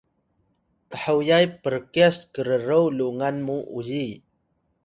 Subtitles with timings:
[0.91, 4.07] thoyay prkyas krro lungan mu uyi